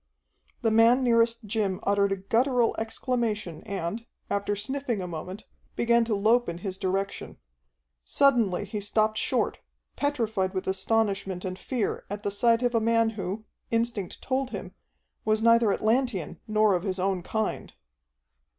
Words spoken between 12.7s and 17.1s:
a man who, instinct told him, was neither Atlantean nor of his